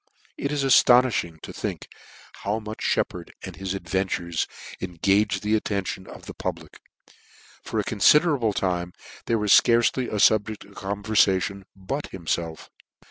[0.35, 1.87] It is aftonifliing to think
[2.41, 4.47] how much Sheppard and his adventures
[4.81, 6.79] engaged the attention of the public
[7.61, 8.93] For a confiderable time
[9.27, 12.69] there was fcarce ly a fubject of converfation but himfelf.